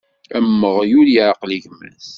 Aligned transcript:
Amzeɣyul 0.37 1.07
yeɛqel 1.15 1.51
gma-s. 1.63 2.07